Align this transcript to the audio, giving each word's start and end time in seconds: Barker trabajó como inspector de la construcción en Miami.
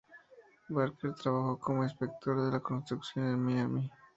Barker 0.67 1.13
trabajó 1.13 1.59
como 1.59 1.83
inspector 1.83 2.43
de 2.43 2.51
la 2.51 2.59
construcción 2.59 3.23
en 3.27 3.39
Miami. 3.39 3.91